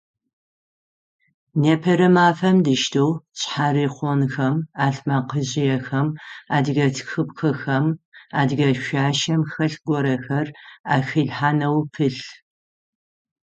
[1.61, 6.07] Непэрэ мафэм диштэу шъхьарыхъонхэм, ӏэлъмэкъыжъыехэм
[6.55, 7.85] адыгэ тхыпхъэхэр,
[8.39, 10.47] адыгэ шъуашэм хэлъ горэхэр
[10.95, 12.27] ахилъхьанэу пылъ.